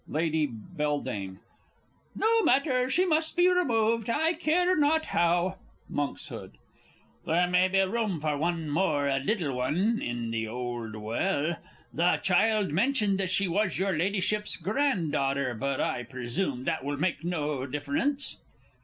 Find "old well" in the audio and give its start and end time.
10.47-11.55